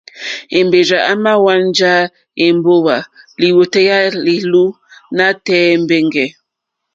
[0.59, 1.93] Èmbèrzà èmà hwánjá
[2.45, 2.97] èmbówà
[3.41, 4.63] lìwòtéyá lɛ̀ɛ̀lú
[5.15, 6.27] nǎtɛ̀ɛ̀ mbɛ̀ngɛ̀.